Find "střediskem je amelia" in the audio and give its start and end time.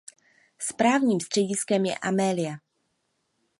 1.19-2.55